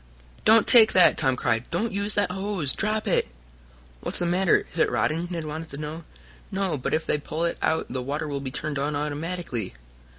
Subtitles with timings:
[0.45, 1.69] "Don't take that!" Tom cried.
[1.69, 2.73] "Don't use that hose!
[2.73, 3.27] Drop it!"
[3.99, 4.65] "What's the matter?
[4.73, 6.05] Is it rotten?" Ned wanted to know.
[6.51, 9.75] "No, but if they pull it out the water will be turned on automatically."